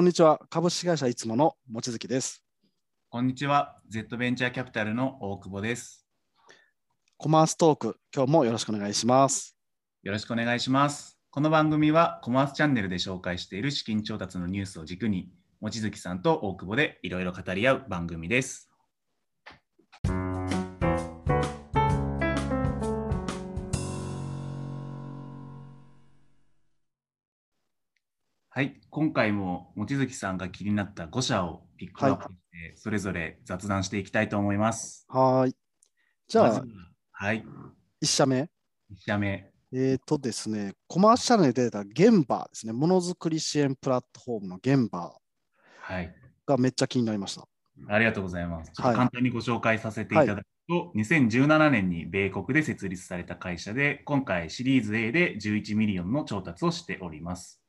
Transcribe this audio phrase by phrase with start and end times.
[0.00, 0.40] こんにちは。
[0.48, 2.42] 株式会社いつもの望月です。
[3.10, 3.76] こんにちは。
[3.90, 6.06] Z ベンチャーキャピタルの大久保です。
[7.18, 9.58] コマーストーク、今日もよろしくお願いします。
[10.02, 11.18] よろしくお願いします。
[11.30, 18.69] この番組はコマースチャンネルで紹介している資金調達のニュースを軸に、望月さんと大久保でいろいろ語り合う番組です。
[28.60, 35.06] はい、今回も望月さんが気になった5社をピックアップして、それぞれ雑談していきたいと思います。
[35.08, 35.56] はーい。
[36.28, 36.66] じゃあ、まずは
[37.12, 37.42] はい、
[38.02, 38.40] 1社目。
[38.42, 38.48] 1
[38.98, 39.50] 社目。
[39.72, 42.74] えっ、とですね、コマースチャルで出た現場ですね。
[42.74, 45.10] ものづくり支援プラットフォームの現場
[45.80, 47.48] はい、がめっちゃ気になりました。
[47.88, 48.72] ありがとうございます。
[48.72, 57.59] ちょっはいと簡単にご紹介させていただくと、2017年に米国で設立された会社で、今回シリーズ A で11 million の調達をしております。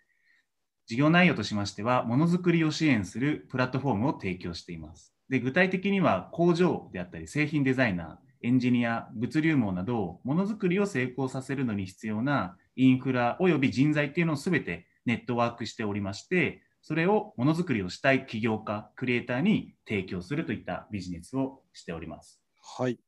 [0.87, 5.15] 事業内容としましては、ものづくりを支援するプラットフォームを提供しています。
[5.29, 22.41] で具体的には工場であったり、製品デザイナー、エンジニア、物流網など、ものづくりを成功させるのに必要なインフラおよび人材っていうのをすべてネットワークしておりまして、それをものづくりをしたい起業家、クリエイターに提供するといったビジネスをしております。
[22.77, 22.99] はい。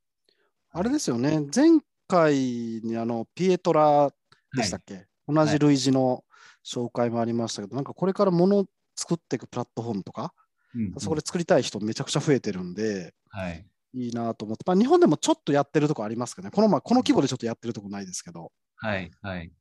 [0.72, 2.36] あれですよね、前回
[2.84, 4.12] にあのピエトラ
[4.56, 6.24] でしたっけ、同じ類似の
[6.66, 10.34] 紹介もありましたけど、なんかこれからものを作っていくプラットフォームとか、
[10.76, 13.66] うんうんそこで作りたい人めちゃくちゃ増えてるんで、はい。
[13.94, 19.12] いいなと思って、まあ、日本でもちょっとやってるとこありますけどね、この,、まあ、この規模でちょっとやってるとこないですけど、はい。
[19.22, 19.52] はい。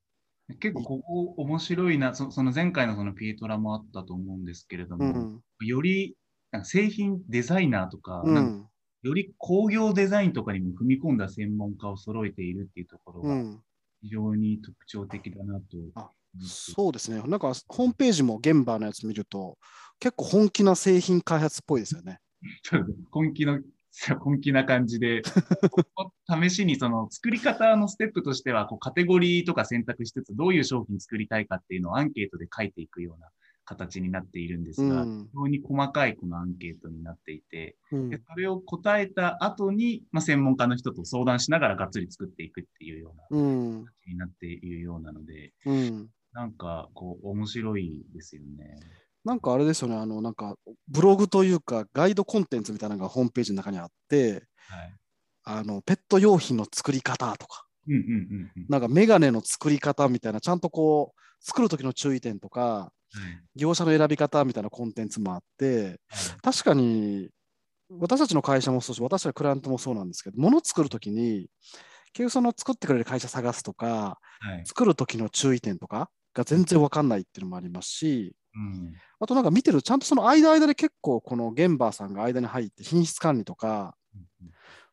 [0.59, 6.17] 結構ここ面白いな、そその前回のそのピエトラもあったと思うんですけれども、うん、より
[6.51, 8.69] なんか製品デザイナーとか、うなんかん、
[9.03, 13.63] より工業デザインとかにも踏み込んだ専門家を揃えているっていうところがうん、
[14.03, 16.11] 非常に特徴的だなと。
[16.41, 19.59] そうですね、なんかホームページも現場のやつ見ると、
[19.99, 22.21] 結構本気な製品開発っぽいですよね。
[23.11, 23.61] 本気の、
[24.21, 25.23] 本気な感じで、
[26.29, 33.29] 試しにその作り方のステップとしては、こうカテゴリーとか選択しつつ、どういう商品作りたいかっていうのをアンケートで書いていくような
[33.65, 35.25] 形になっているんですが、うん。
[35.25, 38.11] 非常に細かいこのアンケートになっていて、うん。
[38.11, 43.85] でそれを答えた後に、まあ、専門家の人と相談しながらがっつり作っていくっていうようなうん。
[43.85, 48.77] 形になっているようなので、うん、なんかこう面白いですよね。
[49.25, 50.57] なんかあれですよね、あのなんか
[50.89, 54.95] ブログというか、ガイドコンテンツみたいなのがホームページの中にあって、はい。
[55.45, 58.67] あのペット用品の作り方とか、うんうんうんうん。
[58.69, 62.93] なんかメガネの作り方みたいな、ちゃんとこう、作る時の注意点とか、はい
[63.55, 65.97] 業者の選び方みたいなコンテンツもあって、はい
[66.43, 67.29] 確かに
[68.01, 71.49] 私たちの会社もそうし、私たちのクライアントもそうなんですけど、物を作るときに、
[72.15, 74.67] 結局その作ってくれる会社探すとか、はい。
[74.67, 83.95] 作る時の注意点とかが全然分かんないっていうのもありますし、うんあとなんか見てる、ちゃんとその間間で結構この現場さんが間に入って品質管理とか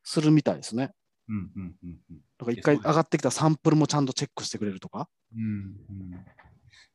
[0.03, 0.91] するみたいですね。
[1.28, 5.09] うんうんうんうんだから一回上がってきたサンプルもちゃんとチェックしてくれるとか。
[5.35, 5.45] うんう
[6.16, 6.25] ん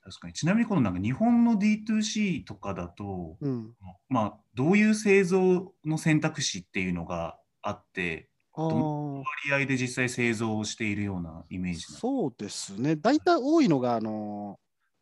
[0.04, 0.34] 確かに。
[0.34, 3.74] ちなみにこのなんか日本の D2C とかだと、うん。
[4.08, 8.28] まあ、どういう製造の選択肢っていうのがあって、
[9.48, 12.96] 割合で実際製造をしているようなイメージそうですね。
[12.96, 14.60] 大体多いのが、あの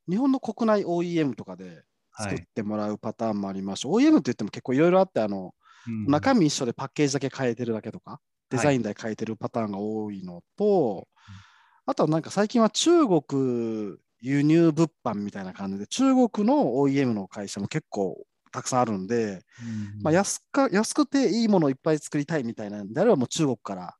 [0.09, 1.85] 日本の国内 OEM とかで
[2.17, 2.49] 作っはい。
[2.55, 5.55] てもらうパターンもありますし、OEM って言っても結構いろいろあって、あの
[5.87, 6.07] うん。
[6.07, 8.21] 中身一緒でパッケージだけ変えてるだけとか、
[8.51, 11.09] デザインだけ変えてるパターンが多いのと、
[11.87, 23.95] あとはなんか最近は中国輸入物販みたいな感じで、中国の OEM の会社も結構たくさんあるんで、うんまあ、安か安くていいものをいっぱい作りたいみたいなんであればもう中国から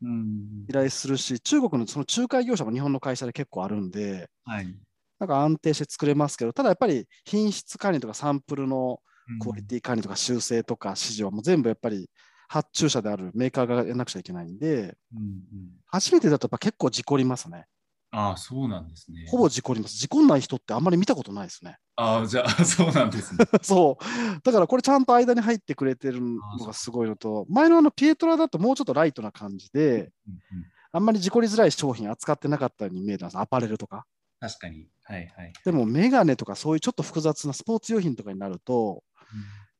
[0.00, 4.78] うん依頼するし、中国のその仲介業者も日本の会社で結構あるんで、はい。
[5.20, 9.00] なんか安定して作れますけど、ただやっぱり品質管理とかサンプルの
[9.38, 12.10] クオリティ管理とか修正とか指示はもう全部やっぱり
[12.48, 17.66] 発注者であるメーカーがやらなくちゃいけないんで、うんうん初めてだとやっぱ結構事故りますね。
[18.10, 19.26] ああ、そうなんですね。
[19.26, 19.96] ほぼ事故ります。
[19.96, 21.76] 事故んない人ってあんまり見たことないですね。
[21.96, 23.44] ああ、じゃあ、 そうなんですね。
[23.62, 24.40] そう。
[24.42, 33.38] だからこれちゃんと間に入ってくれてるのがすごいのと、前のあのピエトラだともうちょっとライトな感じで、うんうんあんまり事故りづらい商品扱ってなかったように見えたんです。
[33.38, 34.04] アパレルとか。
[34.38, 34.86] 確かに。
[35.04, 35.52] はいはい。
[35.64, 39.02] でもメガネとかそういうちょっと複雑なスポーツ用品とかになると、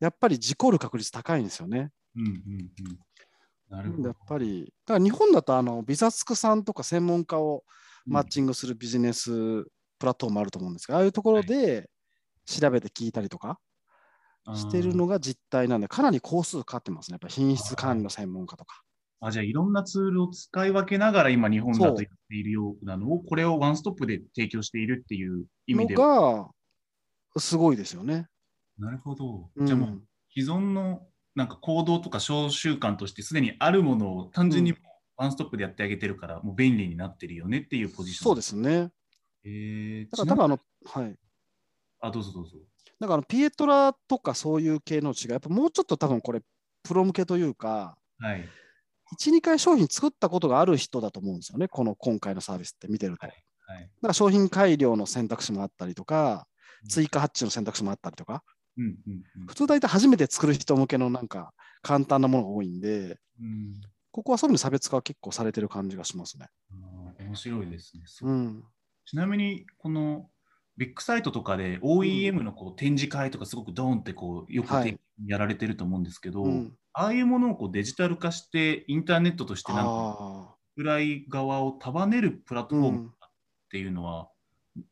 [0.01, 1.91] やっぱり事故る確率高いんですよね。
[2.17, 2.99] うんうんうん。
[3.69, 4.09] なるほど。
[4.09, 7.63] やっぱり、だから日本だとあのビザスクさんとか専門家を
[8.07, 9.65] マッチングするビジネス
[9.99, 11.91] プラットフォームあると思うんですけど、ああいうところで
[12.47, 13.59] 調べて聞いたりとか
[14.55, 17.15] してるのが実態なんで、かなり工数かかってますね。
[17.15, 18.83] やっぱ品質管理の専門家とか。
[19.21, 26.51] あじゃあ、いろんなツールを使い分けながら今、日本だとやっているようなのを、これをワンストップで提供しているっていう意味のでは。
[27.35, 28.27] が、すごいですよね。
[28.79, 29.51] なるほど。
[29.55, 30.03] うんじゃあもう
[30.35, 34.77] 既存のなんか行動とか小習慣としてすでにあるものを単純にうん
[35.17, 38.25] ワンストップでやってあげてるから、もう便利になってるよねっていうポジション。
[38.25, 38.91] そうですね。
[39.45, 41.17] えー、だから多分あの、はい。
[42.03, 42.59] あ、どうぞどうぞ。
[43.01, 46.43] だからピエトラとかそういう系の違い、やっぱもうちょっと多分これ、
[46.83, 48.49] プロ向けというか、はい。
[49.19, 53.27] 1、2回商品作ったことがある人だと思うんですよね、この今回のサービスって見てると。
[53.27, 53.81] はいはい。
[53.83, 58.43] だから商品改良の選択肢もあったりとか、うん追加発注の選択肢もあったりとか、
[58.77, 66.49] うんうんうん普通大体初めて作る人向けのなんか簡単なものが多いんで、うんここはそういう意味で差別化は結構されてる感じがしますね。
[67.19, 68.03] 面白いですね。
[68.23, 68.65] うん。
[69.07, 70.29] ちなみに、この
[70.77, 74.99] ビッグサイトとかで OEM のこう展示会とかすごくドーンってこうよくはい。
[75.27, 83.15] やられてると思うんですけど、うん、ああいうものをこうデジタル化してインターネットとしてなんかあぐらい側を束ねるプラッあ、トフォームっうん。
[83.71, 84.31] ていうのは、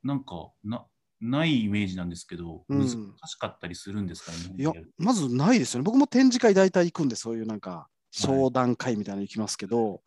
[0.03, 0.87] なんかな
[1.21, 2.79] ないイメージなんですけど、うん。
[2.79, 2.89] 難
[3.27, 4.55] しかったりするんですかね。
[4.59, 5.85] いや、まずないですよね。
[5.85, 10.03] 僕も展示会大体行くんで、そういうなんか商談会みたいなの行きますけど、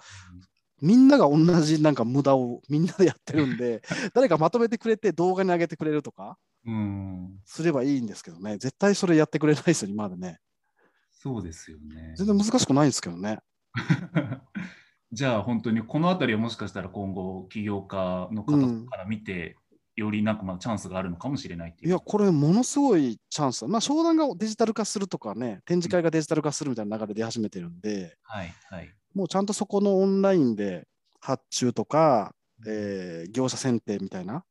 [0.84, 3.82] みんなが同じなんか無駄をみんなでやってるんで、
[4.14, 10.40] 誰かまとめてくれて動画に上げてくれるとかうん、すればいいんですけどね、絶対それやってくれないですよ、今までね。
[11.12, 12.14] そうですよね。
[12.18, 13.40] 全然難しくないんですけどね。
[15.14, 19.56] じゃあ本当にこの辺りはもしかしたら今後起業家の方から見て、
[19.96, 21.90] よりなんかまあチャンスがあるのかもしれないっていう。
[21.90, 23.68] いや、これものすごいチャンスだ。
[23.68, 28.94] まあ、商談がデジタル化するとかね、展示会がデジタル化するみたいな流れで出始めてるんで、はいはい。
[29.14, 30.88] もうちゃんとそこのオンラインで
[31.20, 32.36] 発注とか、
[32.68, 34.44] えー業者選定みたいな、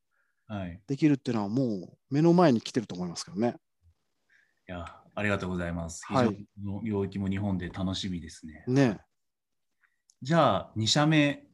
[0.47, 0.81] はい。
[0.87, 3.57] できるっていうのはもう目の前に来てると思いますけどね。
[4.69, 6.05] いや、ありがとうございます。
[6.09, 8.65] 非はい常にこの領域も日本で楽しみですね。
[8.67, 9.01] ね。
[10.21, 11.45] じゃあ、2社目、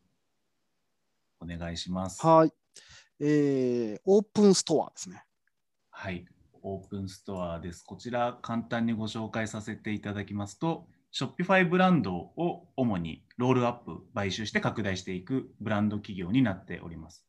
[1.40, 2.24] お願いします。
[2.26, 2.52] はい。
[3.20, 5.22] えーオープンストアですね。
[5.90, 6.26] はい、
[6.62, 7.82] オープンストアです。
[7.82, 10.86] こちら、簡単にご紹介させていただきますと、
[11.18, 17.26] Shopify ブランドを主にロールアップ、買収して拡大していくブランド企業になっております。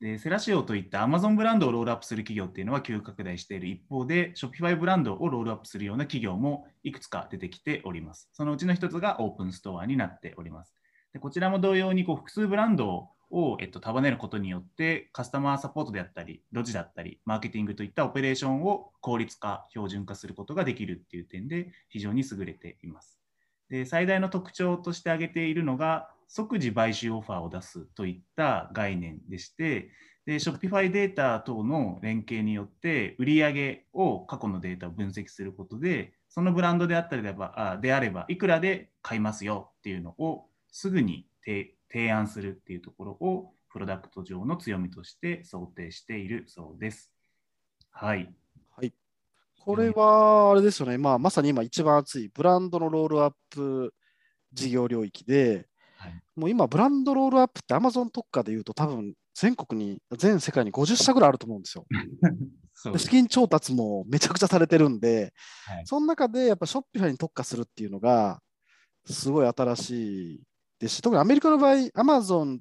[0.00, 8.28] でセラシオといった Amazon ブランドをロールアップする企業っていうのは急拡大している一方で、Shopify ブランドをロールアップするような企業もいくつか出てきております。
[8.32, 10.74] そのうちの一つがオープンストアになっております。
[11.12, 23.19] でこちらも同様にこう複数ブランドを、えっと、束ねることによって、カスタマーサポートであったり、ロジだったり、マーケティングといったオペレーションを効率化、標準化することができるっていう点で非常に優れています。
[23.70, 29.90] で最大の特徴として挙げているのが、即時買収オファーを出すといった概念でして、
[30.26, 47.12] で Shopify データ等の連携によって、売上を過去のデータを分析することで、そのブランドであったりであれば、あであればいくらで買いますよっていうのをすぐに提案するっていうところを、プロダクト上の強みとして想定しているそうです。
[47.90, 48.34] はい。
[49.60, 53.94] これは、あれですよね、まあ、まさに今一番熱いブランドのロールアップ
[54.52, 55.66] 事業領域で、
[55.96, 56.22] はい。
[56.34, 61.86] もう今、ブランドロールアップって Amazon 特化でいうと、多分全国に、全世界に50社ぐらいあると思うんですよ。
[62.98, 65.34] 資金調達もめちゃくちゃされてるんで、
[65.66, 65.86] はい。
[65.86, 68.40] その中でやっぱ Shopify に特化するっていうのが、
[69.04, 70.40] すごい新しい
[70.78, 72.60] ですし、特にアメリカの場合、Amazon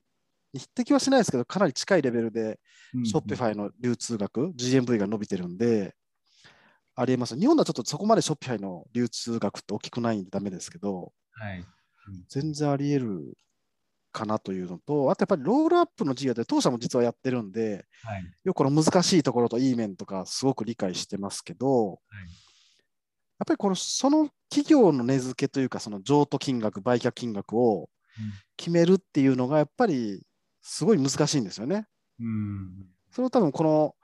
[0.51, 2.59] に匹敵はしないですけど、かなり近いレベルで
[2.93, 5.95] うん Shopify の流通額、GMV が伸びてるんで、
[6.99, 7.39] ありえます。
[7.39, 11.65] 日本ではちょっとそこまで Shopify の流通額って大きくないんでダメですけど、はい。
[12.27, 13.37] 全然あり得る
[14.11, 18.23] かなというのと、あとやっぱりロールアップの事業で当社も実はやってるんで、はい。
[18.43, 22.01] よくこの難しいところといい面とかすごく理解してますけど、
[23.39, 27.89] やっぱりこのその企業の値付けというか、その譲渡金額、売却金額を
[28.57, 30.21] 決めるっていうのがやっぱり
[30.61, 31.87] すごい難しいんですよね。
[32.19, 32.87] うん。
[33.09, 33.95] それを多分この、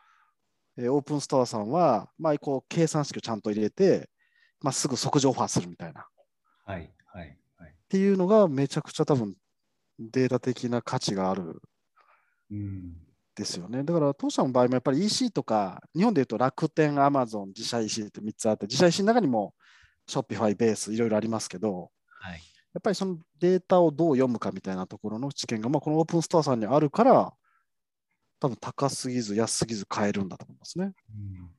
[0.78, 4.10] えーオープンストアさんは、まあ、こう計算式をちゃんと入れて、
[4.62, 6.02] まあ、すぐ即時オファーするみたいな。
[6.02, 6.04] っ
[6.66, 6.94] はい。
[7.06, 7.38] はい。
[7.58, 7.76] はい。
[7.90, 9.36] ていうのがめちゃくちゃ多分
[10.00, 11.62] データ的な価値がある
[12.52, 12.94] うん。
[13.36, 13.84] ですよね。
[13.84, 19.54] だから当社の場合もやっぱり EC とか、日本でいうと楽天、アマゾン、自社 EC って3つあって、自社 EC の中にも
[20.10, 22.42] Shopify ベースいろいろありますけど、はい。
[22.74, 27.34] やっぱりそのデータをどう読むかみたいなところの知見が、まあ、このオープンストアさんにあるから、
[28.40, 30.94] 多分高すぎず安すぎず買えるんだと思いますね。
[31.10, 31.50] うん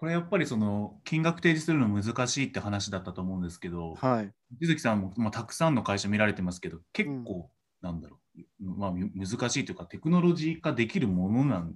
[0.00, 4.32] これやっぱりその金額提示するの難しいって話だったと思うんですけど、はい。
[4.60, 7.50] 水木さんも、まあ、たくさんの会社見られてますけど、結構、
[7.82, 8.20] なんだろ
[8.60, 11.74] う、まあ、む難しいというか、テクノロジー化できるものなんね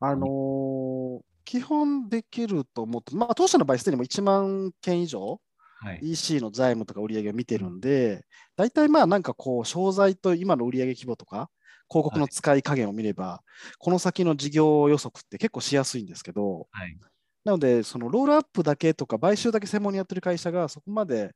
[0.00, 5.40] あのー基本できると思って、まあ、当社の場合、すでにもう1万件以上、
[5.80, 6.00] はい。
[6.02, 8.24] EC の財務とか売上を見てるんで、
[8.56, 11.50] 大体まあなんかこう、商材と今の売上規模とか、
[11.88, 13.42] 広告の使い加減を見れば、
[13.78, 16.96] この先の事業予測って結構しやすいんですけど、はい。
[17.44, 21.34] なので、そのロールアップだけとか、買収だけ専門にやってる会社がそこまで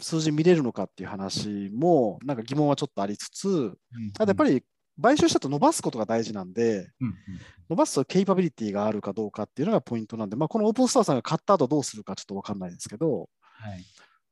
[0.00, 3.76] 数字見れるのかっていう話も、なんか疑問はちょっとありつつ、
[4.14, 4.64] あとやっぱり、り
[5.00, 7.14] 買収したと伸ばすことが大事なんで、うんうん
[7.68, 13.84] 伸ばすケイパビリティがあるかどうかっていうのがポイントなんで、まあ、このオープンストアさんが買った後どうするかちょっと分かんないですけど、はい。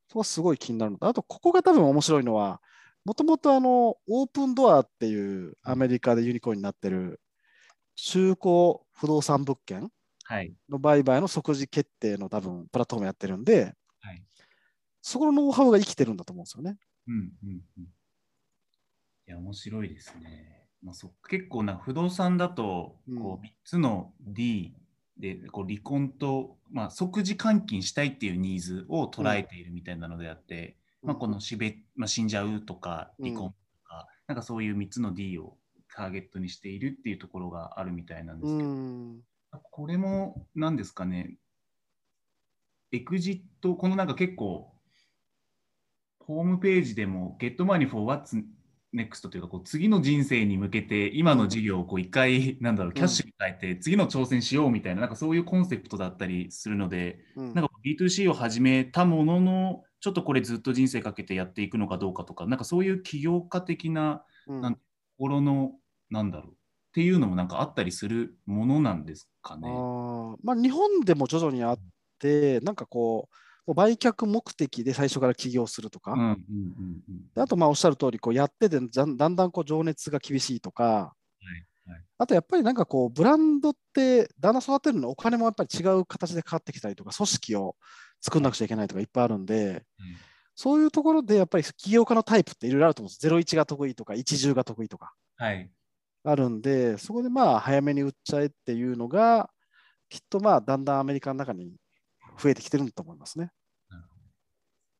[0.06, 2.60] そこはすごい気になるのと、あとここが多分面白いのは、
[3.04, 7.20] もともとあのオープンドアっていうアメリカでユニコーンになってる
[7.96, 9.90] 中古不動産物件
[10.24, 10.54] はい。
[10.70, 14.22] の売買の即時決定の多分プラットフォームやってるんで、はい。
[15.02, 16.78] そこのノウハウが生きてるんだと思うんですよね。
[17.06, 17.82] うんうんうん。
[17.84, 17.86] い
[19.26, 20.66] や、面白いですね。
[20.82, 24.74] まあ、そ結構な不動産だと、こうんう3つの D
[25.18, 33.28] でこう離婚と、まあ、即時換金したいっていうニーズを捉えているみたいなのであって、まあ、この死べ、まあ、死んじゃうとかうん。
[33.28, 33.56] 離婚と
[33.88, 35.56] か、なんかそういう3つの D を
[35.94, 39.20] ターゲットにしているっていうところがあるみたいなんでうすけど、ん。
[39.70, 41.36] これも何ですかね、
[42.90, 44.72] エクジット、このなんか結構、
[46.20, 48.42] ホームページでも、Get Money for What's
[48.94, 57.54] Next というか、こう次の人生に向けて、今の事業をこう一回、なんだろう、キャッシュに変えて、次の挑戦しようみたいな、なんかそういうコンセプトだったりするので、うん。
[57.54, 64.60] なんか B2C を始めたものの、ちょっとこれずっと人生かけてやっていくのかどうかとか、なんかそういう起業家的なうん。
[64.60, 64.78] なん
[65.16, 65.72] 心の、
[66.10, 66.54] なんだろう、っ
[66.92, 69.68] ていうのもなんかあったりするものなんですかね。
[69.68, 70.36] あー。
[70.42, 71.78] まあ、日本でも徐々にあっ
[72.18, 73.36] て、なんかこう
[73.72, 76.34] 売却目的で最初から起業するとか、うんうんうん
[77.08, 77.32] うん。
[77.34, 81.14] であとまあおっしゃる通り、こうやっててだんだんこう情熱が厳しいとか、はい
[82.16, 87.76] あとやっぱりなんかこう、ブランドってだんだん育てるのにお金もやっぱり違う形でかかってきたりとか、組織を
[88.20, 89.84] 作んなくちゃいけないとかいっぱいあるんで、
[90.54, 93.26] そういうところでやっぱり起業家のタイプっていろいろあると思うんです。
[93.26, 95.12] 01が得意とか、10が得意とか。
[95.36, 95.70] はい。
[96.22, 99.50] あるんで、そこでまあ早めに売っちゃえっていうのが、
[100.08, 101.74] きっとまあだんだんアメリカの中に
[102.38, 103.50] 増えてきてるんだと思いますね。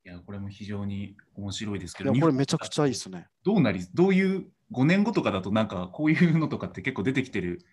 [0.06, 3.26] いや、これも非常に面白いですけいや、ど、これめちゃくちゃいいですね。
[3.42, 7.64] どうなり、どういう、5年後とかだと、なんかこういうのとかって結構出てきてる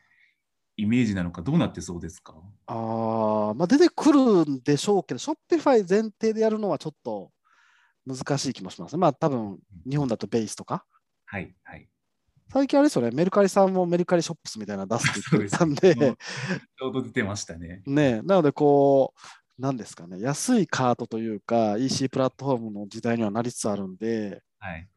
[0.77, 2.35] イメージなのか、どうなってそうですか？
[2.67, 7.31] ああ、まあ出てくるんでしょうけど、ショッピファイ前提でやるのはちょっと
[8.05, 8.99] 難しい気もしますね。
[8.99, 10.85] まあ多分日本だとベースとか。
[11.25, 11.87] はい、はい。
[12.53, 17.81] 最近あれですよね、メルカリさんもメルカリショップスみたいなの出すって言ってたんで、 ちょうど出てましたね。
[17.85, 19.19] ね、なのでこう、
[19.61, 24.87] なんですかね、安いカートというか、EC プラットフォームの時代にはなりつつあるんで、はい。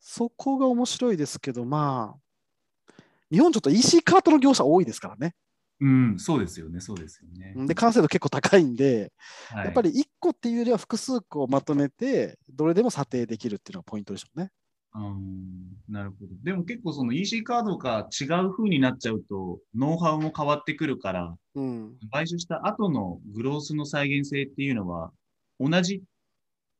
[0.00, 5.34] そこが面白いですけど、まあ、日本ちょっと EC カートの業者多いですからね。
[5.80, 7.54] うん、そうですよね、そうですよね。
[7.66, 9.12] で、完成度結構高いんで、
[9.50, 14.50] はい、やっぱり1個っていうよりは複数個をまとめて、どれでも査定できるっていうのがポイントでしょうね。
[14.94, 16.34] うんなるほど。
[16.42, 21.96] でも結構その EC カードが違う風になっちゃうと、ノウハウも変わってくるから、うん。
[22.10, 25.12] 買収した後のグロースの再現性っていうのは、
[25.58, 26.02] 同じ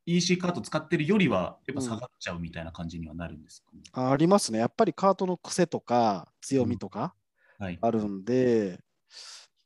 [0.07, 3.83] EC カード使ってるよりは、やっぱ下がっちゃうみたいな感じにはなるんですかね。
[3.93, 4.59] ありますね。
[4.59, 7.14] やっぱりカートの癖とか強みとか
[7.59, 7.79] はい。
[7.81, 8.81] あるんで、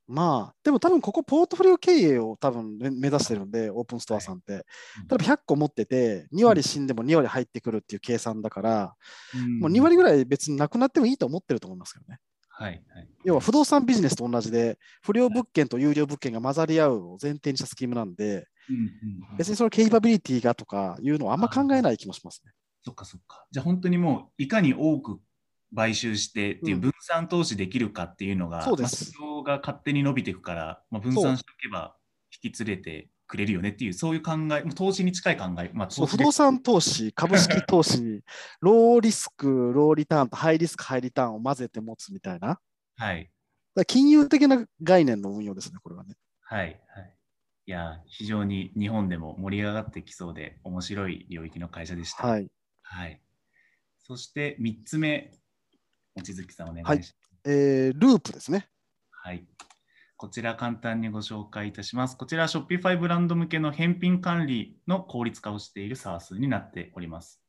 [0.06, 4.52] まあ、でも多分ここポートフォリオ経営を多分目目指してるんで、オープンストアさんって。
[4.52, 4.60] うん
[5.08, 8.94] 例えば100個持ってて、2割死んでも2割入ってくるっていう計算だから、
[9.34, 12.18] うんもう2割ぐらい別になくなってもいいと思ってると思いますけどね。
[12.48, 12.82] はい。
[12.94, 13.08] はい。
[13.24, 22.52] 要は不動産ビジネスと同じで、不良物件と有料物件が混ざり合うを前提にしたスキームなんで、うんうんうん別にそのケイパビリティがとかいうのはあんま考えない気もしますね。
[22.84, 23.46] そっかそっか。
[23.50, 25.18] じゃあ本当にもう、いかに多く
[25.74, 31.96] 買収してっていううん分散投資できるかっていうのが、そうですまあが勝手に伸びていくから、まあ、分散しておけば
[32.42, 38.22] 引き連れてくれるよねっていう、そういう考え、投資に近い考え、まあ、不動産投資、株式投資、
[38.60, 42.60] ローリスク、ローリターンとハイリスク、ハイリターンを混ぜて持つみたいな。
[42.96, 43.30] はい。
[43.74, 46.14] ら金融的な概念の運用ですね、これはね。
[46.42, 46.80] はい。
[46.88, 47.16] はい。
[47.66, 52.26] いや、非常に日本でも盛り上がってきそうで、面白い領域の会社でした。
[52.26, 52.48] はい。
[52.82, 53.20] はい。
[53.98, 55.32] そして3つ目、
[56.16, 57.16] 望月さんお願いします。
[57.46, 58.68] えーループですね。
[59.10, 59.46] はい。
[60.16, 62.16] こちら簡単にご紹介いたします。
[62.16, 67.42] こちら Shopify ブランド向けの返品管理の効率化をしている SaaS になっております。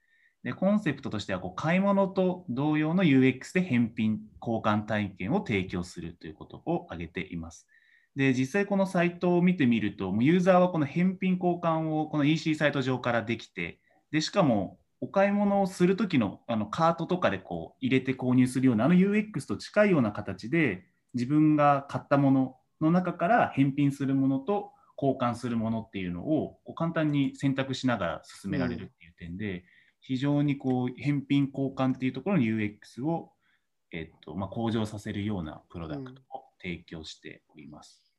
[0.44, 7.68] でコンセプトとしてはこう買い物と同様の UX で返品、交換体験を提供するということを挙げています。
[8.16, 13.80] で実際このサイトを見てみると、ユーザーはこの返品交換をこの EC サイト上からできて、
[14.12, 24.72] でしかもお買い物をするときのあのカートとかでこう入れて購入するようなあの UX と近いような形で自分が買ったものの中から返品するものと
[25.02, 29.66] 交換するものっていうのをこう簡単に選択しながら進められるっていう点で、
[30.00, 33.32] 非常にこう返品交換っていうところの UX を、
[33.92, 38.14] えっとまあ、向上させるようなプロダクトを提供しております。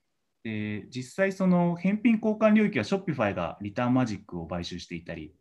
[0.44, 5.32] うん、で実際、その返品交換領域は Shopify がリターンマジックを買収していたり、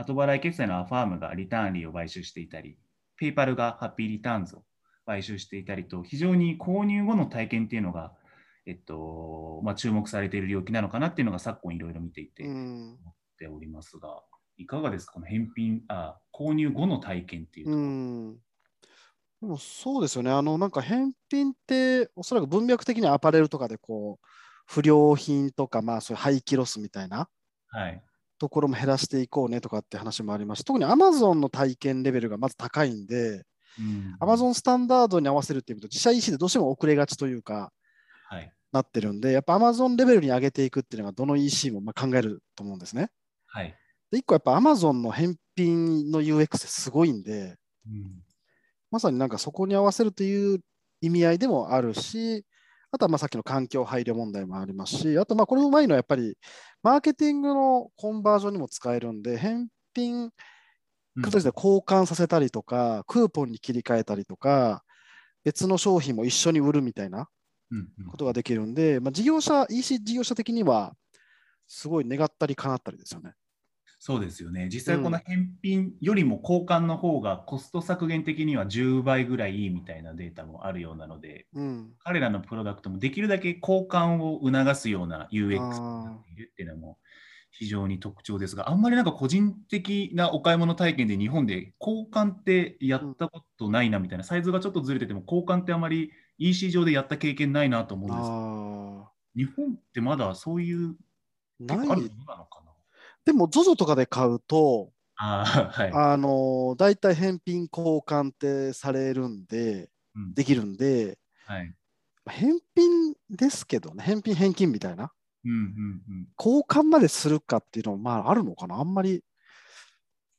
[0.00, 2.78] 後払い決済のアファームがリターンリーを買収していたり、
[3.20, 4.64] PayPal がハッピーリターンズを
[5.04, 8.12] 買収していたりと、非常に購入後の体験っていうのが、
[8.66, 14.22] えっとまあ、注目されている領域なのかなっていうのが昨今いろいろ見ていて思っておりますが、
[14.56, 18.36] いかがですか、この返品あ、購入後の体験っていうとうん。
[19.42, 24.26] でもそうですよね、あのなんか返品って、おそらく文脈的にアパレルとかでこう
[24.66, 27.28] 不良品とか、まあ、そういう廃棄ロスみたいな、
[27.68, 28.02] はい、
[28.40, 30.64] ところも減らしていこうねとかって話もあります。
[30.64, 33.44] 特に Amazon の体験レベルがまず高いんで、
[33.78, 37.70] うん、Amazon スタンダードに合わせるっていうと、自社 EC でどうしても遅れがちというか、
[38.30, 43.10] はい、なってるんで、やっぱ Amazon レベルに上げていくっていうのが、どの EC もまあ考えると思うんですね。
[43.46, 43.76] はい、
[44.10, 47.56] で1個やっぱ Amazon の返品の UX すごいんで、
[47.86, 48.22] うん、
[48.90, 50.60] まさになんかそこに合わせるという
[51.02, 52.46] 意味合いでもあるし、
[52.92, 56.36] あとはまあさっきの環境配慮問題もありますし、あとまあこれもうまいのはやっぱり
[56.82, 60.30] マーケティングのコンバージョンにも使えるんで、返品
[61.22, 64.82] 形で交換させたりとか、うん、クーポンに切り替えたりとか、
[65.44, 67.28] 別の商品も一緒に売るみたいな
[68.10, 70.94] ことができるんで、まあ、事業者、EC 事業者的には
[71.66, 73.32] すごい願ったり叶ったりですよね。
[74.02, 74.70] そうですよね。
[74.72, 86.96] 実際この返品よりも交換の方がコスト削減的には10倍ぐらいいいみたいなデータもあるようなので、うん、彼らのプロダクトもできるだけ交換を促すような UX になっているっていうのも
[87.50, 100.96] 非常に特徴ですが、あんまりなんか個人的なお買い物体験で日本で交換ってやったことないなみたいな、サイズがちょっとずれてても交換ってあまり EC 上でやった経験ないなと思うんです日本ってまだそういう
[101.58, 102.59] ないあるものなのか？
[102.59, 102.59] な
[103.24, 111.74] でも ZOZO とかで買うと、あ,、はい、あの大体返品交換ってされるんで、うん、できるんで、はい、
[112.26, 115.12] 返品ですけどね、返品返金みたいな、
[115.44, 119.22] うんうんうん、交換までするかっていうのもまああるのかな、あんまり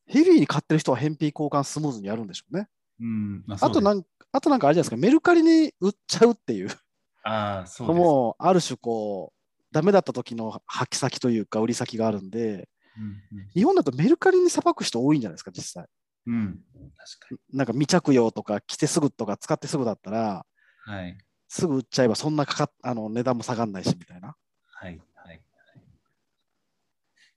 [0.08, 2.68] ヘビーに買ってる人は返品交換スムーズにやるんでしょうね。
[3.00, 6.70] うんあ、あとなんあとなんかあれじゃないですか、メルカリに売っちゃうっていう。
[7.24, 15.88] あそうもうある種こうダメだった時の履き先というか売り先があるんで、うんうん、日本だとメルカリにさばく人多いんじゃないですか、実際。
[16.28, 16.60] うん、
[16.98, 17.58] 確かに。
[17.58, 20.46] なんか未着用とか着てすぐとか使ってすぐだったら、
[20.86, 24.36] はい、すぐ売っちゃえばそんなかかあの値段も下がらないしみたいな。
[24.66, 25.42] はい、はい。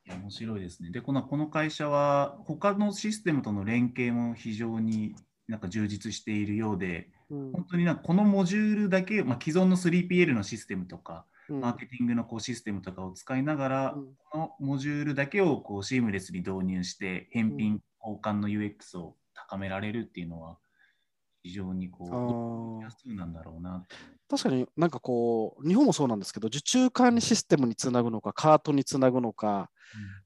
[0.07, 0.91] いや面白いですね。
[0.91, 5.15] で、このこの会社は他のシステムとの連携も非常に
[5.49, 20.57] なんか充実しているようで、うん、本当になんかこのモジュールだけ、まあ、既存の 3PL のシステムとか、マーケティングのこうシステムとかを使いながら、うん、このモジュールだけをこうシームレスに導入して返品交換の UX を高められるっていうのは
[21.43, 23.85] 非常にこう安なんだろうな
[24.31, 29.71] 確かになんかこう日本もそうなんですけど受注管理システムにつなぐのかカートにつなぐのか、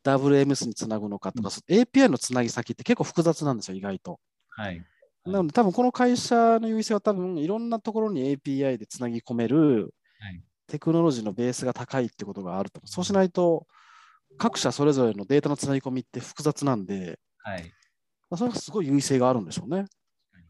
[0.06, 4.20] うん、WMS につなぐのかとか、うん、API のつなぎ先って結構複雑なんですよ意外と。
[4.50, 4.84] はい。
[5.26, 12.80] なので多分この会社の優位性は多分いろんなところに API でつなぎ込める、はいテクノロジーのベースが高いってことがあると。
[12.84, 13.66] そうしないと、
[14.36, 17.62] 各社それぞれのデータのつなぎ込みって複雑なんで、はい
[18.30, 19.86] まあ、それがすごい優位性があるんでしょうね。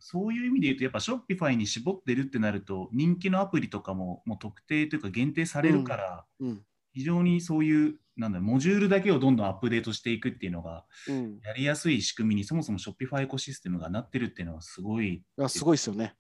[0.01, 15.15] そういう意味で言うと、やっぱ Shopify に絞ってるってなると、人気のアプリとかももう特定というか限定されるから、うんうん、非常にそういうなんだモジュールだけをどんどんアップデートしていくっていうのが、うん、やりやすい仕組みにそもそも Shopify エコシステムがなってるっていうのはすごい。
[15.15, 16.15] いすごいですよね。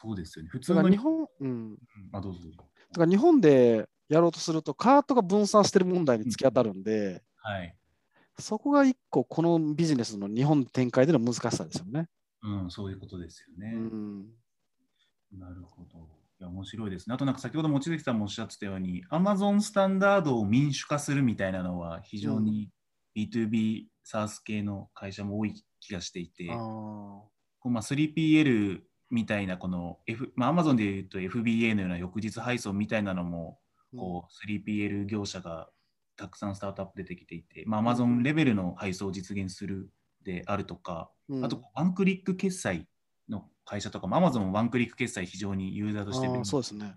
[0.00, 0.50] そうですよね。
[0.50, 1.76] 普通の日本、うん、
[2.12, 2.40] あどうぞ
[2.92, 7.74] だから日本でやろうとすると、カートが分散してる問題に突き当たるんで、はい、
[8.38, 12.08] そこが一個、このビジネスの日本展開での難しさですよね。
[12.42, 13.72] うん、そういうことですよね。
[13.74, 14.26] うん、
[15.38, 15.98] なるほど。
[16.40, 17.14] いや、面白いですね。
[17.14, 22.70] あと、なんか先ほど望月さんもおっしゃってたように、アマゾンスタンダードを民主化するみたいなのは、非常に
[23.16, 27.30] B2B サース系の会社も多い気がしていて、こ
[27.64, 28.80] うまあ 3PL
[29.12, 33.58] みたいなこの、F まあ、Amazon でいうと FBA のような翌日配送みたいなのも
[33.96, 35.68] こう 3PL 業者が
[36.16, 39.90] たくさんスタートアップ出てきていて、まあ、Amazon レベルの配送を実現する
[40.24, 42.88] であるとか、うん、あとワンクリック決済
[43.28, 46.96] の会社とかも Amazon もワンクリック決済非常にユーザーとしてあそうですね。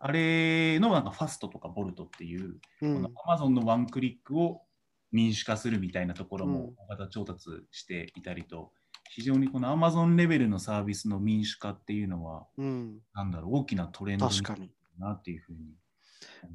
[0.00, 4.62] あれのなんかファストとかボルトっていう、うん、この Amazon のワンクリックを
[5.10, 8.72] 民主化するみたいなところも大型調達していたりと、
[9.10, 15.58] 非常にこのアマゾンレベルのサービスの民主化っていうのは、うん、なんだろう、大きなトレンドになっていうふうに。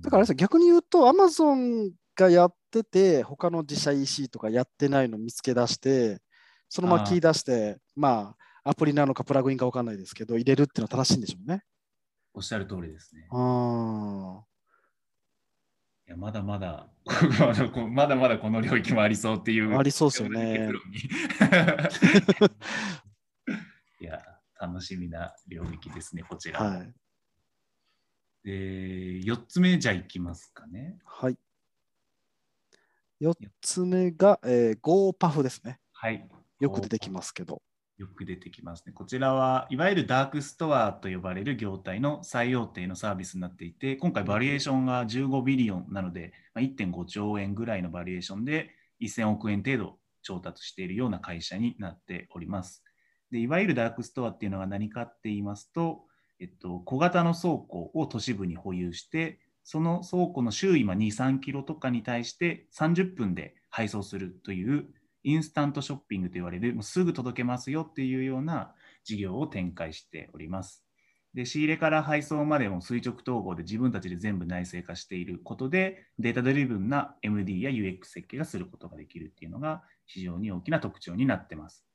[0.01, 6.21] だから逆に言うと、アマゾンがやってて、他の自社 EC とかやってないの見つけ出して、
[6.69, 11.63] そのままキー出して、まあ、アプリなのかプラグインか分かんないですけど、入れるっていうのは正しいんでしょうね。
[12.33, 13.27] おっしゃる通りですね。
[13.31, 14.43] あ
[16.07, 16.89] いやまだまだ
[17.39, 19.77] まだこまだこの領域もありそうっていう。
[19.77, 20.69] ありそうですよね
[23.99, 24.21] いや、
[24.59, 26.61] 楽しみな領域ですね、こちら。
[26.61, 26.93] あ、はい。
[28.43, 28.51] で、
[29.21, 30.99] 4つ目、じゃあいきますかね。
[31.05, 31.37] はい。
[33.21, 35.79] 4つ目が、えー、GoPuff ですね。
[35.93, 36.29] はい。
[36.59, 37.61] よく出てきますけど。
[37.97, 38.93] よく出てきますね。
[38.93, 52.83] こちらはいわゆるダークストアと呼ばれる業態の最大手のサービスになっていて、今回バリュエーションが15 billion なので、1.5兆円ぐらいのバリュエーションで1000億円程度調達しているような会社になっております。
[53.31, 56.05] でいわゆるダークストアっていうのは何かって言いますと、
[56.39, 64.87] えっと、小型の倉庫を都市部に保有して、その倉庫の周囲2、3キロとかに対して30分で配送するという
[65.23, 70.85] インスタントショッピングと言われる、もうすぐ届けますよっていうような事業を展開しております。
[71.33, 81.85] で仕入れから配送までも垂直統合で自分たちで全部内製化していることで、データドリブンな MD や UX 設計がすることができるっていうのが非常に大きな特徴になってます。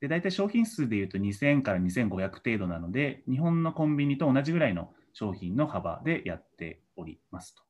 [0.00, 7.62] で大体商品数でいうと2000から2500程度なので、日本のコンビニと同じぐらいの商品の幅でやっておりますと。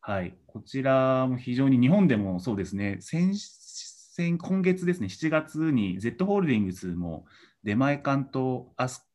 [0.00, 3.34] はい、こちらも非常に日本でもそうですね、先
[4.14, 7.24] 先今月ですね、7月に Z ホールディングスも
[7.64, 9.08] 出前館とアス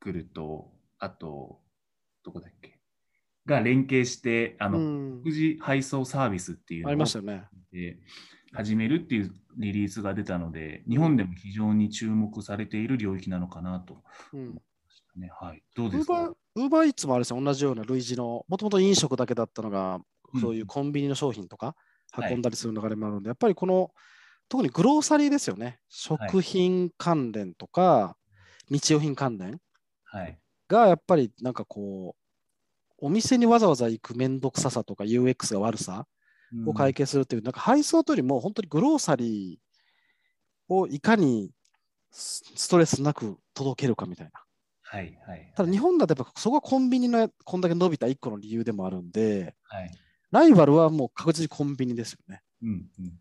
[0.00, 1.60] クルと、あと、
[2.24, 2.80] どこだっけ、
[3.46, 5.22] が連携して、あうの、ん。
[5.24, 7.44] 食事配送サービスっていうありのをましたよね。
[7.70, 8.00] で
[8.52, 14.40] 始めるっていうリリースが出たので、日本でも非常に注目されている領域なのかなとうん。
[14.40, 14.60] 思いま
[14.90, 15.30] したね。
[15.40, 16.34] はい、どうですか？
[16.56, 20.00] ウーバーイーツもあれですよ、同じような類似の、もともと飲食だけだったのが、
[20.34, 20.40] うん。
[20.40, 21.76] そういうコンビニの商品とか
[22.10, 22.32] はい。
[22.32, 23.92] 運んだりする流れもあるので、やっぱりこの、
[24.50, 25.78] 特にグローサリーですよね。
[25.88, 28.16] 食品関連とか、
[28.68, 29.60] 日用品関連
[30.04, 30.40] はい。
[30.68, 36.06] が、やっぱりなんかこう、お店にわざわざ行くめんどくささとか UX が悪さ
[36.66, 41.52] を解決するっていう、なんか配送というよりも、本当にグローサリーをいかに
[42.10, 44.32] スストレスなく届けるかみたいな。
[44.82, 45.52] はいはい。
[45.54, 49.90] ただ日本だとやっぱそこがコンビニのこんだけ伸びた一個の理由でもあるんで、はい。
[50.32, 52.42] ライバルはもう確実にコンビニですよね。
[52.62, 53.20] うんうんうん。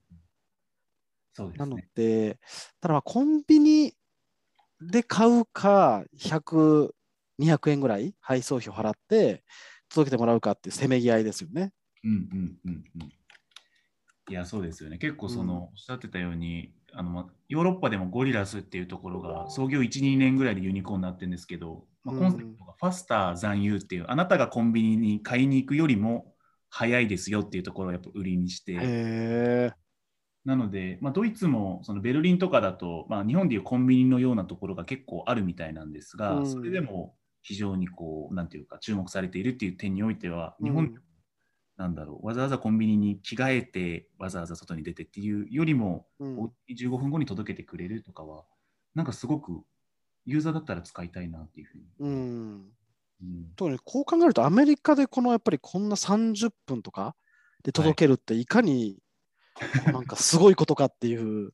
[1.40, 1.88] そうですなのね。
[1.96, 2.38] で、
[2.82, 3.94] ただまあコンビニ
[4.82, 6.90] で買うか、100、
[7.40, 9.44] 200円ぐらい配送費を払って
[9.90, 11.72] 届けてもらうかっていうせめぎ合いですよね。
[12.04, 13.10] うんうんうんうん。
[14.30, 14.98] いや、そうですよね。
[14.98, 26.34] 結構その、うんおっしゃってたように、あのまヨーロッパでもゴリラスっていうところが創業1、2年ぐらいでユニコーンになってるんですけど、まあ、うんコンセプトがファスター残留っていう、あなたがコンビニに買いに行くよりも
[26.70, 29.74] 早いですよっていうところをやっぱ売りにして。
[30.50, 41.06] なので、まあ、ドイツもそのベルリンとかだと、まあ、日本でいうコンビニのようなところが結構あるみたいなんですが、うんそれでも非常にこう、なんていうか、注目されているっていう点においては、日本でも
[41.78, 48.44] なんだろう、わざわざコンビニに着替えて、わざわざ外に出てっていうよりも、うんお家に15分後に届けてくれるとかは、
[48.96, 49.64] なんかすごく
[50.26, 51.84] ユーザーだったら使いたいなっていうふうに。
[52.00, 52.72] うん。
[53.22, 57.16] うん特にこう考えると、アメリカでこのやっぱりこんな30分とか
[57.64, 58.98] で届けるって、いかに
[59.92, 61.52] なんかすごいことかっていう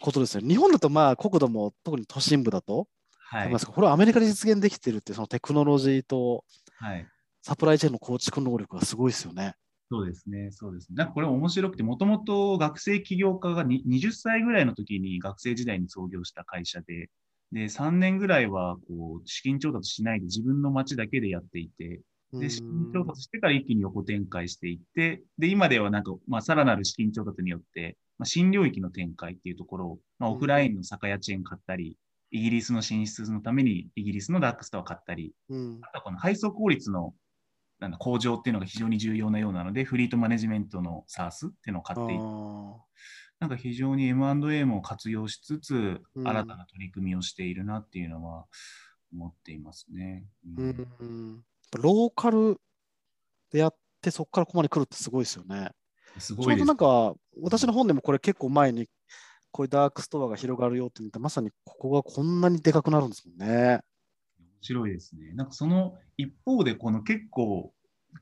[0.00, 0.40] ことですよ。
[0.40, 2.88] 日本だとまあ国土も特に都心部だと、
[3.32, 6.44] はいこれはアメリカで実現できてるってそのテクノロジーと
[6.76, 7.06] はい。
[7.42, 9.54] サプライチェーンの構築能力がすごいですよね。
[9.90, 10.96] そうですね、そうですね。
[10.96, 17.10] なんかこれ面白くて、もともと学生起業家がに20歳ぐらいの時に学生時代に創業した会社で、
[17.50, 22.00] で、3年ぐらいはこう資金調達しないで自分の町だけでやっていて、うん
[22.32, 30.36] で、資金調達してから一気に横展開していって、で、今ではなんか、まあ、さらなる資金調達によって、まあ、新領域の展開っていうところを、まあ、うん。
[30.36, 31.96] オフラインの酒屋チェーン買ったり、
[32.30, 35.78] イギリスの進出のためにイギリスのダークストア買ったり、うん。
[35.82, 37.14] あとはこの配送効率の
[37.80, 42.76] なんだ向上っていうのが非常に重要なようなので、フリートマネジメントの SARS っていうのを買っていて、あ
[43.40, 46.28] なんか非常に M&A も活用しつつ、うん。
[46.28, 48.44] 新たな取り組みをしているなっていうのは
[49.12, 50.26] 思っていますね。
[50.46, 51.44] ーうんうん
[51.78, 52.60] ローカル
[53.52, 55.56] でやってそこからここまで来るってすごいですよね。
[55.56, 58.88] ちょうどすごいですなんか、私の本でもこれ結構前に、
[59.52, 63.80] こういうダークストアが広がるよって見たまさにここがこんなにでかくなるんですもんね。
[64.38, 65.32] 面白いですね。
[65.34, 67.72] なんかその一方で、この結構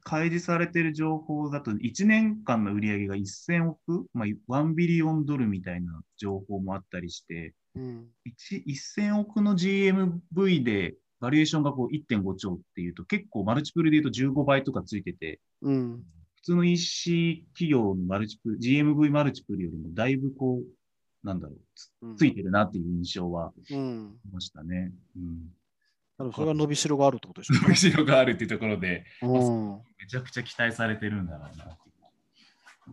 [0.02, 8.06] 開示されている情報だと、1年間の売り上げが1000億、まあ、1 billion ドルみたいな情報もあったりして、うん。
[8.26, 16.02] 1 1000億の GMV でバリュエーションがこう1.5兆っていうと、結構マルチプルで言うと15倍とかついてて、うん。
[16.37, 24.16] 普通の EC 企業のマルチプル、GMV マルチプルよりもだいぶこう、なんだろう、つうんついてるなっていう印象はうん。
[24.33, 24.92] ましたね。
[25.16, 26.33] うん。
[26.33, 29.85] それが伸びしろがあるってことでしょ伸びしろがあるっていうところで、うか。
[30.00, 31.74] めちゃくちゃ期待されてるんだろうなって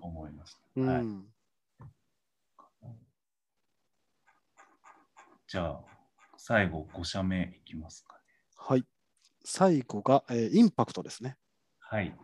[0.02, 0.60] 思いました。
[0.76, 0.88] うん。
[0.88, 1.26] はい、うん
[5.48, 5.80] じゃあ、
[6.38, 8.15] 最後5社目いきますかね。
[8.68, 8.84] はい。
[9.44, 11.38] 最後が、えーインパクトですね。
[11.78, 12.16] はい。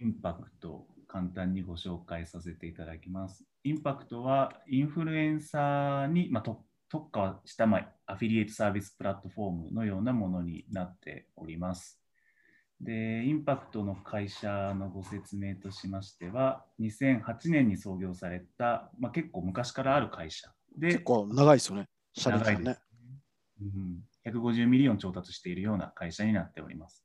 [0.00, 3.44] インパクト、簡単にご紹介させていただきます。
[3.62, 12.02] インパクトは、インフルエンサーに、まあ、と特化した、まあ、アフィリエイトサービスプラットフォームのようなものになっております。
[12.80, 21.86] で、インパクトの会社のご説明としましては、2008年に創業された、まあ、結構昔からある会社で、結構長いですよね。
[22.12, 22.76] シャレ長ね。
[23.60, 27.04] うん、150 million 調達しているような会社になっております。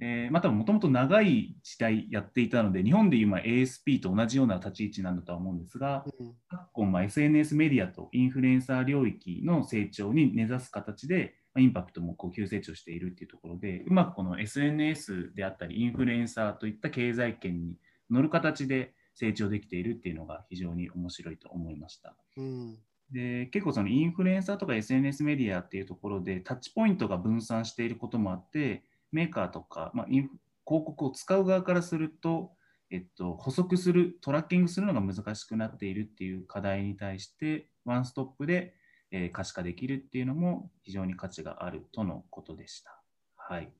[0.00, 17.76] でまたもともと長い時代やっていたので、日本でいうまあ ASP と同じような立ち位置なんだとは思うんですが、うん昨今まあ SNS メディアとインフルエンサー領域の成長に根ざす形で、まあインパクトもこう急成長しているっていうところで、うまくこの SNS であったり、インフルエンサーといった経済圏に
[18.10, 22.16] 乗る形で成長できているっていうのが非常に面白いと思いました。
[22.38, 22.78] うん
[23.12, 30.30] で結構そのインフルエンサーとか SNS メディアっていうところでタッチポイントが分散していることもあってメーカーとか、まあ、インフ
[30.66, 32.52] 広告を使う側からすると、
[32.90, 38.74] えっと、補足するトラッキングするのが難しくなっているっていう課題に対してワンストップで、
[39.10, 43.02] えー可視化できるっていうのも非常に価値があるとのことでした。
[43.36, 43.72] はい、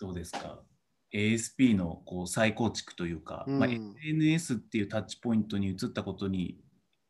[0.00, 0.60] どうですか
[1.12, 6.58] ？ASP のこう再構築というか、まあ、うん SNS っていうタッチポイントに移ったことに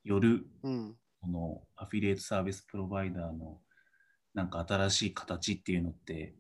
[0.07, 0.97] よるうん。
[1.21, 3.59] このアフィリエイトサービスプロバイダーの
[4.35, 6.35] なんか新しい形っていうのって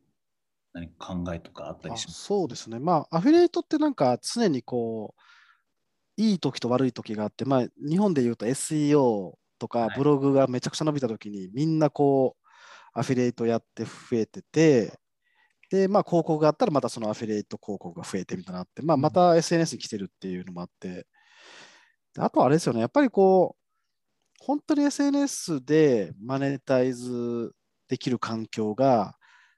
[0.72, 2.22] 何か考えとかあったありします？
[2.22, 2.78] そうですね。
[2.78, 9.98] まあ、アフィリエイトってなんか常にこう、いい時と悪い時があって、まあ、日本で言うと SEO とかはい。
[9.98, 12.46] ブログがめちゃくちゃ伸びた時に、みんなこう、
[12.98, 14.98] アフィリエイトやって増えてて、
[15.70, 19.00] で、まあ、広告があったらまたそのアフィリエイト広告が増えてみたいなって、まあ、うん。
[19.00, 21.06] また SNS に来てるっていうのもあって、で
[22.18, 23.62] あとあれですよね、やっぱりこう、
[24.40, 27.52] 本当に SNS でマネタイズ
[27.88, 29.16] できる環境が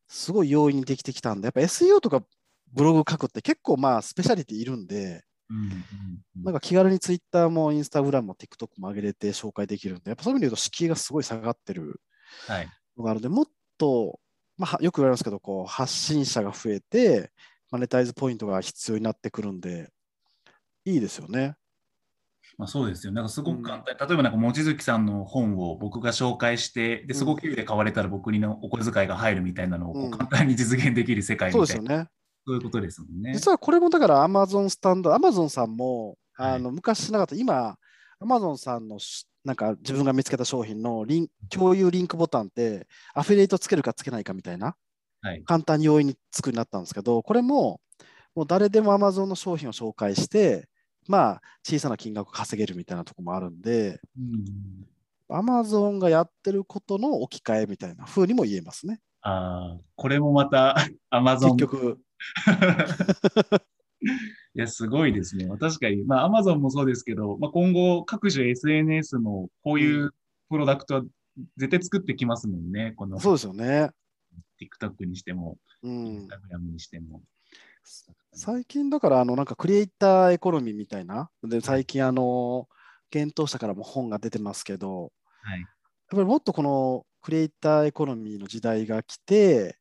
[0.09, 2.25] すごい容易にできてきたんで、やっぱ SEO とか
[2.73, 5.25] ブログ書くって結構まあスペシャリティいるんで、
[6.43, 12.01] なんか気軽に Twitter も Instagram も TikTok も上げれて紹介できるんで、やっぱそういう意味で言うと敷居がすごい下がってる
[12.47, 12.69] はい。
[12.97, 13.47] のがあるので、もっ
[13.79, 14.21] と、
[14.57, 17.33] まあ、よく言われますけど、こう発信者が増えて、
[17.71, 19.91] マネタイズポイントが必要になってくるんで、
[20.85, 21.57] いいですよね。
[22.59, 23.13] まあ、そうですよ。
[23.13, 32.09] なんかすごく簡単、例えばなんか望月さんの本を僕が紹介して、ですごく給で買われたら僕にのお小遣いが入るみたいなのをこううん簡単に実現できる世界そうみたいな、ですよね。
[32.47, 33.33] そういうことですもんね。
[33.33, 37.77] 実はこれもだから Amazon スタンド、Amazon さんも、はいあの昔しなかった、今、
[38.21, 44.75] Amazon さんのしなんか自分が見つけた商品のリン共有リンクボタンって、アフィリエイトつけるかつけないかみたいな、
[45.21, 45.45] はい。
[45.45, 47.81] 簡単に容易につくようになったんですけど、これも、
[48.35, 50.69] もう誰でも Amazon の商品を紹介して、
[51.09, 54.87] まあ、小さな金額稼げるみたいなところもあるんで、うん、
[55.31, 59.01] Amazon がやってることの置き換えみたいな風にも言えますね。
[59.23, 60.77] ああ、これもまた
[61.11, 61.99] Amazon 結局、
[64.55, 65.47] いや、すごいですね。
[65.47, 70.13] まあ確かに、まあ、Amazon もそうですけど、まあ、今後、各種 SNS もこういう
[70.51, 71.03] プロダクトは
[71.57, 72.93] 絶対作ってきますもんね。
[72.97, 73.91] このそうですよね。
[74.61, 77.23] TikTok にしても、うん、Instagram にしても。
[78.33, 81.31] 最近だからあのなんかクリエイターエコノミーみたいな。
[81.43, 82.69] で最近あの
[83.11, 85.13] 検討者からも本が出てますけど。
[85.43, 85.61] はい。
[85.61, 85.69] やっ
[86.11, 89.79] ぱりもっとこのクリエイターエコノミーの時代が来て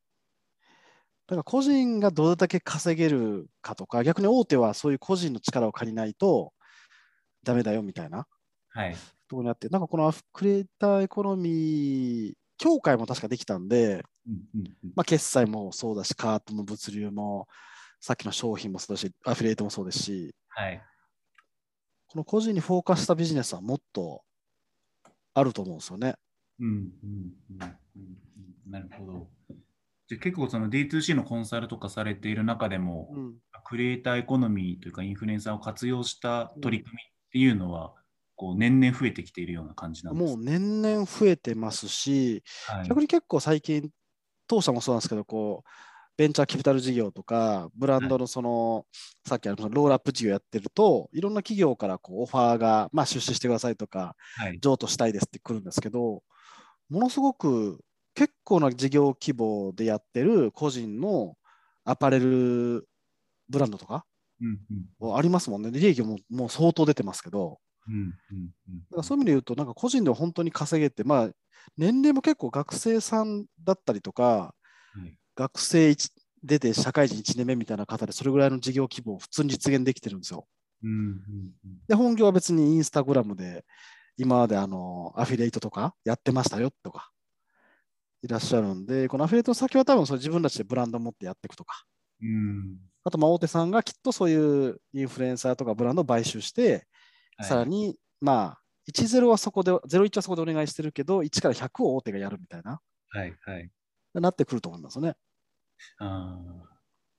[1.26, 6.52] だから個人がどれだけ稼げるかとか逆に大手はそういう個人の力を借りないと
[7.44, 8.26] ダメだよみたいな。
[8.70, 8.94] はい。
[9.28, 14.92] ところにあってなんかこのクリエイターエコノミー協会も確かできたんで、うんうんうん。
[14.96, 17.46] まあ、決済もそうだしカートも物流も
[18.00, 20.82] さっきの商品もそうだしアフィリエイトもそうですしはい。
[22.08, 24.22] この個人にフォーカスしたビジネスはもっと
[25.34, 26.14] あると思うんですよね。
[26.58, 27.76] うんうんうん
[28.70, 29.28] なるほど。
[30.08, 33.34] じゃあ結構その D2C のコンサルとかされている中でも、うん、
[33.64, 37.92] クリエイターエコノミーというかインフルエンサーを活用した取り組みっていうのは、
[38.34, 43.90] こう年々増えてきているような感じなんですもう年々増えてますし、か、はい逆に結構最近、
[44.46, 45.68] 当社もそうなんですけど、こう
[46.18, 48.84] ベンチャーキャピタル事業とか、ブランドのその、
[49.24, 54.58] さっきあのロールアップ事業やってると、いろんな企業からこうオファーが、まあ、出資してくださいとか、はい。
[54.60, 56.24] 譲渡したいですって来るんですけど、
[56.90, 57.78] ものすごく
[58.14, 61.36] 結構な事業規模でやってる個人の
[61.84, 62.88] アパレル
[63.48, 64.04] ブランドとか、
[64.40, 64.58] うん
[65.00, 65.16] うん。
[65.16, 65.70] ありますもんね。
[65.70, 68.10] 利益ももう相当出てますけど、うんうんうん。
[68.10, 68.10] だ
[68.90, 71.30] からそういう意味で言うと、なんか個人で本当に稼げて、まあ、
[71.76, 74.54] 年齢も結構学生さんだったりとか、は
[75.06, 76.10] い学生一
[76.42, 80.46] 出て社会人1年目みたいな方で、それぐらいの事業規模を普通に実現できてるんですよ。
[80.82, 81.20] うんうん
[81.86, 83.64] で、本業は別にインスタグラムで、
[84.16, 87.10] 今まであのアフィリエイトとかやってましたよとか、
[88.22, 91.84] いらっしゃるんで、このアフィリエイトの先は多分それ自分たちでブランドを持ってやっていくとか、
[92.20, 96.86] うんあとまあ大手さんがきっとそういうインフルエンサーとかブランドを買収して、
[97.36, 98.60] はいさらにまあ、
[98.92, 103.70] 10はそこで、01はそこでお願いしてるけど、1から100を大手がやるみたいな、はいはい。
[104.14, 105.14] なってくると思いますよね。
[105.98, 106.68] あー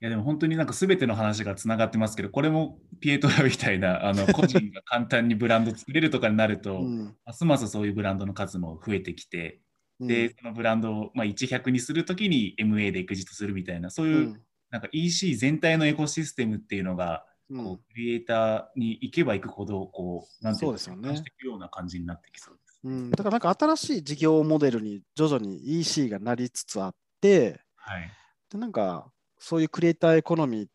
[0.02, 7.18] いやでも本当になんか全ての話がつながってますけど、これもピエトラみたいなあの 個人が簡単にブランド作れるとかになると、うん。
[7.26, 9.60] ますますそういうブランドの数も増えてきて、
[10.00, 10.08] うん。
[10.08, 14.42] で、そのブランドを、まあ、100にするときに MA でエクジットするみたいな、そうういうん。
[14.70, 17.64] なんか EC 全体のエコシステムっていうのが、うん。
[17.66, 21.18] こうクリエイターに行けば行くほど、こう、なんていうか、そうですよね。
[21.18, 22.80] していくような感じになってきそうです。
[22.86, 28.10] うん、だからなんか新しい事業モデルに徐々に EC がなりつつあって、はい。
[28.52, 30.70] でなんかそういうクリエイターエコノミーっ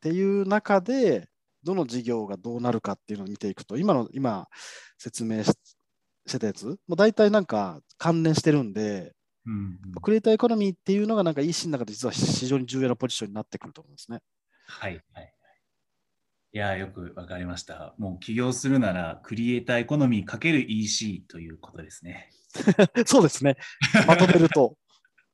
[0.00, 1.28] ていう中で、
[1.64, 4.48] どの事業がどうなるかっていうのを見ていくと、今の今
[4.98, 5.52] 説明し
[6.26, 14.20] してたやつ、もう大体なんか関連してるんで、うんうんクリエイターエコノミーっていうのがなんか EC の中で実は非常に重要なポジションになってくると思うんですね。
[14.66, 15.32] はいはいはい。
[16.54, 17.94] いやー、よくわかりました。
[17.98, 22.30] もう起業するなら、クリエイターエコノミー ×EC ということですね。
[23.06, 23.56] そうですね。
[24.06, 24.76] まとめると。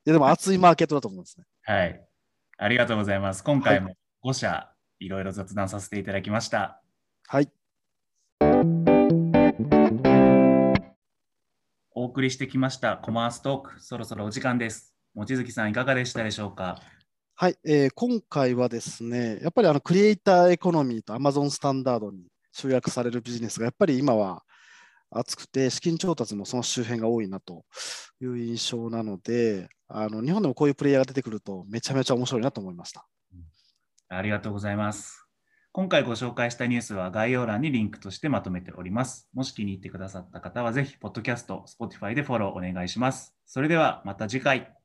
[0.06, 1.44] いやでも熱いマーケットだと思うんですね。
[1.68, 2.00] はい。
[2.56, 3.44] ありがとうございます。
[3.44, 3.92] 今回も
[4.24, 6.80] 5社、いろいろ雑談させていただきました。
[7.26, 7.52] はい。
[11.94, 14.94] お送りしてきましたコマーストーク、そろそろお時間です。
[15.14, 16.80] 望月さん、いかがでしたでしょうか？
[17.34, 24.42] はい、えー今回はですね、やっぱりあのクリエイターエコノミーと Amazon スタンダードに集約されるビジネスがやっぱり今は
[25.10, 27.64] 厚くて、資金調達もその周辺が多いなと
[28.20, 33.06] いう印象なので、あの日本でもこういうプレイヤーが出てくるとめちゃめちゃ面白いなと思いました。
[34.10, 35.28] ありがとうございます。
[35.72, 39.28] 今回ご紹介したニュースは概要欄にリンクとしてまとめております。
[39.32, 43.36] もし気に入ってくださった方はぜひ、ポッドキャスト、Spotify でフォローお願いします。
[43.46, 44.77] それではまた次回。